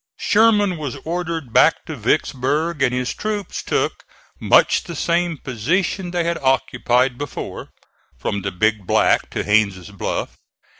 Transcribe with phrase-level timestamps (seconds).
[0.17, 4.03] Sherman was ordered back to Vicksburg, and his troops took
[4.39, 7.69] much the same position they had occupied before
[8.17, 10.39] from the Big Black to Haines' Bluff.